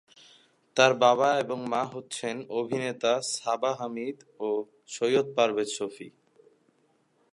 তার 0.77 0.91
বাবা 0.97 1.29
এবং 1.39 1.57
মা 1.69 1.83
হচ্ছেন 1.85 2.35
অভিনেতা 2.49 3.13
সাবা 3.35 3.71
হামিদ 3.79 4.17
ও 4.39 4.47
সৈয়দ 4.87 5.27
পারভেজ 5.35 5.69
শফী। 5.77 6.09